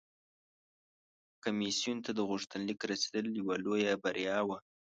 [1.43, 4.57] کمیسیون ته د غوښتنلیک رسیدل یوه لویه بریا وه